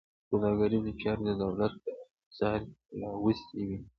[0.29, 3.79] سوداګریزې چارې د دولت په انحصار کې راوستې وې.